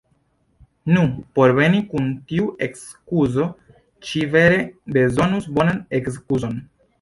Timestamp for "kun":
1.91-2.07